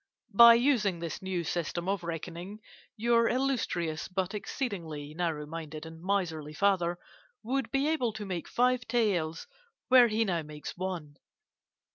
[0.33, 2.59] By using this new system of reckoning,
[2.97, 6.97] your illustrious but exceedingly narrow minded and miserly father
[7.43, 9.45] would be able to make five taels
[9.89, 11.17] where he now makes one.